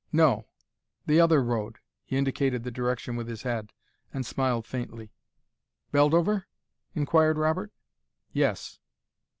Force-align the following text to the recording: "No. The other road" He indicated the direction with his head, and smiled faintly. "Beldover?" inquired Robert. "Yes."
"No. 0.11 0.47
The 1.05 1.21
other 1.21 1.43
road" 1.43 1.77
He 2.07 2.17
indicated 2.17 2.63
the 2.63 2.71
direction 2.71 3.15
with 3.15 3.27
his 3.27 3.43
head, 3.43 3.71
and 4.11 4.25
smiled 4.25 4.65
faintly. 4.65 5.11
"Beldover?" 5.93 6.45
inquired 6.95 7.37
Robert. 7.37 7.71
"Yes." 8.33 8.79